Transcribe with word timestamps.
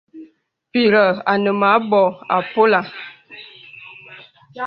Pìghə̀ 0.71 1.07
ane 1.31 1.51
mə 1.59 1.67
anbô 1.75 2.01
àpolə̀. 2.35 2.83